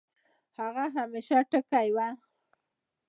هغه 0.59 0.85
همېشه 0.97 1.37
ټکے 1.51 1.83
وۀ 1.95 2.07